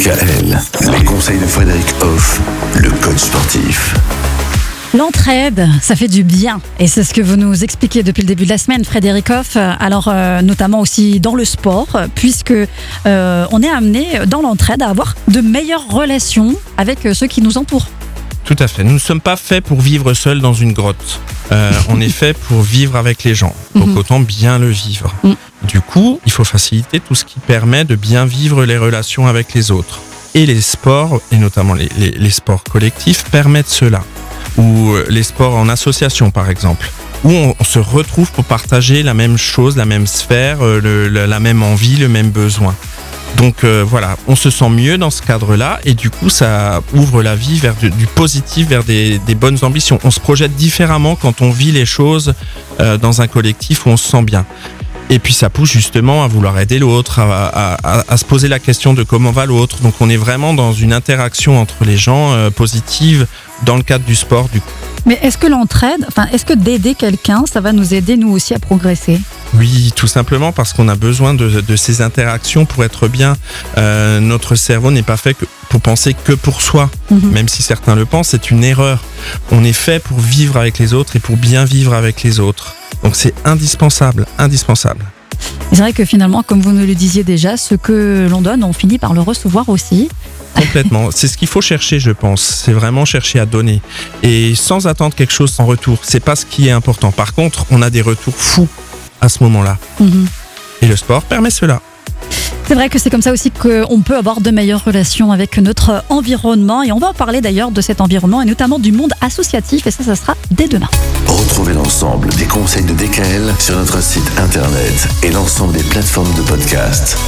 Les 0.00 1.04
conseils 1.04 1.38
de 1.38 1.44
Frédéric 1.44 1.84
Hoff, 2.00 2.40
le 2.74 2.88
coach 3.04 3.18
sportif. 3.18 3.94
L'entraide, 4.96 5.68
ça 5.82 5.94
fait 5.94 6.08
du 6.08 6.24
bien. 6.24 6.62
Et 6.78 6.86
c'est 6.86 7.04
ce 7.04 7.12
que 7.12 7.20
vous 7.20 7.36
nous 7.36 7.62
expliquez 7.64 8.02
depuis 8.02 8.22
le 8.22 8.26
début 8.26 8.44
de 8.44 8.48
la 8.48 8.56
semaine, 8.56 8.82
Frédéric 8.82 9.28
Hoff. 9.28 9.58
Alors, 9.58 10.08
euh, 10.08 10.40
notamment 10.40 10.80
aussi 10.80 11.20
dans 11.20 11.34
le 11.34 11.44
sport, 11.44 12.00
puisque 12.14 12.54
euh, 13.04 13.46
on 13.52 13.62
est 13.62 13.68
amené 13.68 14.06
dans 14.26 14.40
l'entraide 14.40 14.80
à 14.82 14.88
avoir 14.88 15.16
de 15.28 15.42
meilleures 15.42 15.86
relations 15.90 16.54
avec 16.78 17.04
euh, 17.04 17.12
ceux 17.12 17.26
qui 17.26 17.42
nous 17.42 17.58
entourent. 17.58 17.88
Tout 18.50 18.56
à 18.64 18.66
fait. 18.66 18.82
Nous 18.82 18.94
ne 18.94 18.98
sommes 18.98 19.20
pas 19.20 19.36
faits 19.36 19.62
pour 19.64 19.80
vivre 19.80 20.12
seuls 20.12 20.40
dans 20.40 20.54
une 20.54 20.72
grotte. 20.72 21.20
Euh, 21.52 21.70
on 21.88 22.00
est 22.00 22.08
fait 22.08 22.36
pour 22.36 22.62
vivre 22.62 22.96
avec 22.96 23.22
les 23.22 23.32
gens. 23.32 23.54
Donc 23.76 23.86
Mhm. 23.90 23.96
autant 23.98 24.18
bien 24.18 24.58
le 24.58 24.68
vivre. 24.70 25.14
Mm. 25.22 25.34
Du 25.68 25.80
coup, 25.80 26.18
il 26.26 26.32
faut 26.32 26.42
faciliter 26.42 26.98
tout 26.98 27.14
ce 27.14 27.24
qui 27.24 27.38
permet 27.38 27.84
de 27.84 27.94
bien 27.94 28.24
vivre 28.24 28.64
les 28.64 28.76
relations 28.76 29.28
avec 29.28 29.54
les 29.54 29.70
autres. 29.70 30.00
Et 30.34 30.46
les 30.46 30.60
sports, 30.60 31.20
et 31.30 31.36
notamment 31.36 31.74
les, 31.74 31.88
les- 31.96 32.10
les 32.10 32.30
sports 32.30 32.64
collectifs, 32.64 33.22
permettent 33.30 33.68
cela. 33.68 34.02
Ou 34.56 34.94
euh, 34.94 35.06
les 35.10 35.22
sports 35.22 35.54
en 35.54 35.68
association, 35.68 36.32
par 36.32 36.50
exemple. 36.50 36.90
Où 37.22 37.30
on, 37.30 37.54
se 37.64 37.78
retrouve 37.78 38.32
pour 38.32 38.44
partager 38.44 39.04
la 39.04 39.14
même 39.14 39.36
chose, 39.36 39.76
la 39.76 39.84
même 39.84 40.08
sphère, 40.08 40.58
euh, 40.62 40.80
le- 40.80 41.06
la- 41.08 41.28
la 41.28 41.38
même 41.38 41.62
envie, 41.62 41.96
le 41.98 42.08
même 42.08 42.30
besoin. 42.30 42.74
Donc 43.40 43.64
euh, 43.64 43.82
voilà, 43.86 44.18
on 44.28 44.36
se 44.36 44.50
sent 44.50 44.68
mieux 44.68 44.98
dans 44.98 45.08
ce 45.08 45.22
cadre-là 45.22 45.80
et 45.86 45.94
du 45.94 46.10
coup 46.10 46.28
ça 46.28 46.82
ouvre 46.92 47.22
la 47.22 47.34
vie 47.34 47.58
vers 47.58 47.74
du, 47.74 48.06
positif, 48.06 48.68
vers 48.68 48.84
des, 48.84 49.18
bonnes 49.34 49.56
ambitions. 49.62 49.98
On 50.04 50.10
se 50.10 50.20
projette 50.20 50.54
différemment 50.56 51.16
quand 51.16 51.40
on 51.40 51.50
vit 51.50 51.72
les 51.72 51.86
choses 51.86 52.34
euh, 52.80 52.98
dans 52.98 53.22
un 53.22 53.28
collectif 53.28 53.86
où 53.86 53.88
on 53.88 53.96
se 53.96 54.06
sent 54.06 54.22
bien. 54.24 54.44
Et 55.08 55.18
puis 55.18 55.32
ça 55.32 55.48
pousse 55.48 55.72
justement 55.72 56.22
à 56.22 56.28
vouloir 56.28 56.58
aider 56.58 56.78
l'autre, 56.78 57.18
à 57.18 58.16
se 58.16 58.24
poser 58.26 58.46
la 58.46 58.58
question 58.58 58.92
de 58.92 59.02
comment 59.02 59.32
va 59.32 59.46
l'autre. 59.46 59.78
Donc 59.80 59.94
on 60.00 60.10
est 60.10 60.18
vraiment 60.18 60.52
dans 60.52 60.74
une 60.74 60.92
interaction 60.92 61.58
entre 61.58 61.84
les 61.84 61.96
gens 61.96 62.32
euh, 62.32 62.50
positive 62.50 63.26
dans 63.64 63.76
le 63.76 63.82
cadre 63.82 64.04
du 64.04 64.16
sport 64.16 64.50
du 64.50 64.60
coup. 64.60 64.70
Mais 65.06 65.18
est-ce 65.22 65.38
que 65.38 65.46
l'entraide, 65.46 66.04
enfin, 66.08 66.26
est-ce 66.30 66.44
que 66.44 66.52
d'aider 66.52 66.94
quelqu'un, 66.94 67.44
ça 67.50 67.62
va 67.62 67.72
nous 67.72 67.94
aider 67.94 68.18
nous 68.18 68.30
aussi 68.30 68.52
à 68.52 68.58
progresser? 68.58 69.18
Oui, 69.54 69.92
tout 69.96 70.06
simplement 70.06 70.52
parce 70.52 70.72
qu'on 70.72 70.88
a 70.88 70.94
besoin 70.94 71.34
de, 71.34 71.60
de 71.60 71.76
ces 71.76 72.02
interactions 72.02 72.66
pour 72.66 72.84
être 72.84 73.08
bien. 73.08 73.36
Euh, 73.78 74.20
notre 74.20 74.54
cerveau 74.54 74.90
n'est 74.90 75.02
pas 75.02 75.16
fait 75.16 75.34
que 75.34 75.44
pour 75.68 75.80
penser 75.80 76.14
que 76.14 76.32
pour 76.32 76.62
soi. 76.62 76.90
Mhm. 77.10 77.30
même 77.30 77.48
si 77.48 77.62
certains 77.62 77.94
le 77.94 78.04
pensent, 78.04 78.28
c'est 78.28 78.50
une 78.50 78.64
erreur. 78.64 79.02
On 79.50 79.64
est 79.64 79.72
fait 79.72 80.02
pour 80.02 80.18
vivre 80.18 80.56
avec 80.56 80.78
les 80.78 80.94
autres 80.94 81.16
et 81.16 81.20
pour 81.20 81.36
bien 81.36 81.64
vivre 81.64 81.94
avec 81.94 82.22
les 82.22 82.40
autres. 82.40 82.74
Donc 83.02 83.16
c'est 83.16 83.34
indispensable, 83.44 84.26
indispensable. 84.38 85.04
C'est 85.72 85.78
vrai 85.78 85.92
que 85.92 86.04
finalement, 86.04 86.42
comme 86.42 86.60
vous 86.60 86.72
nous 86.72 86.86
le 86.86 86.94
disiez 86.94 87.24
déjà, 87.24 87.56
ce 87.56 87.74
que 87.74 88.26
l'on 88.28 88.42
donne, 88.42 88.64
on 88.64 88.72
finit 88.72 88.98
par 88.98 89.14
le 89.14 89.20
recevoir 89.20 89.68
aussi. 89.68 90.08
Complètement. 90.54 91.10
c'est 91.14 91.28
ce 91.28 91.38
qu'il 91.38 91.48
faut 91.48 91.60
chercher, 91.60 92.00
je 92.00 92.10
pense. 92.10 92.42
C'est 92.42 92.72
vraiment 92.72 93.04
chercher 93.04 93.38
à 93.38 93.46
donner. 93.46 93.80
Et 94.22 94.54
sans 94.56 94.86
attendre 94.88 95.14
quelque 95.14 95.32
chose 95.32 95.54
en 95.58 95.66
retour. 95.66 96.00
C'est 96.02 96.20
pas 96.20 96.36
ce 96.36 96.44
qui 96.44 96.68
est 96.68 96.72
important. 96.72 97.12
Par 97.12 97.34
contre, 97.34 97.64
on 97.70 97.82
a 97.82 97.90
des 97.90 98.02
retours 98.02 98.34
fous 98.34 98.68
à 99.20 99.28
ce 99.28 99.42
moment-là. 99.44 99.78
Mhm. 99.98 100.26
Et 100.82 100.86
le 100.86 100.96
sport 100.96 101.22
permet 101.22 101.50
cela. 101.50 101.80
C'est 102.70 102.74
vrai 102.74 102.88
que 102.88 103.00
c'est 103.00 103.10
comme 103.10 103.20
ça 103.20 103.32
aussi 103.32 103.50
qu'on 103.50 104.00
peut 104.00 104.16
avoir 104.16 104.40
de 104.40 104.52
meilleures 104.52 104.84
relations 104.84 105.32
avec 105.32 105.58
notre 105.58 106.04
environnement. 106.08 106.84
Et 106.84 106.92
on 106.92 107.00
va 107.00 107.08
en 107.08 107.14
parler 107.14 107.40
d'ailleurs 107.40 107.72
de 107.72 107.80
cet 107.80 108.00
environnement 108.00 108.42
et 108.42 108.44
notamment 108.44 108.78
du 108.78 108.92
monde 108.92 109.12
associatif. 109.20 109.88
Et 109.88 109.90
ça, 109.90 110.04
ça 110.04 110.14
sera 110.14 110.36
dès 110.52 110.68
demain. 110.68 110.88
Retrouvez 111.26 111.74
l'ensemble 111.74 112.28
des 112.34 112.44
conseils 112.44 112.84
de 112.84 112.92
DKL 112.92 113.52
sur 113.58 113.76
notre 113.76 114.00
site 114.00 114.30
internet 114.38 115.08
et 115.24 115.30
l'ensemble 115.30 115.72
des 115.72 115.82
plateformes 115.82 116.32
de 116.34 116.42
podcast. 116.42 117.18